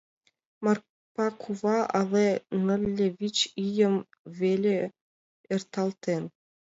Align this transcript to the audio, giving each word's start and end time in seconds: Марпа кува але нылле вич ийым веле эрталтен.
Марпа 0.63 1.25
кува 1.41 1.77
але 1.99 2.27
нылле 2.65 3.07
вич 3.17 3.37
ийым 3.65 3.95
веле 4.39 4.77
эрталтен. 5.53 6.23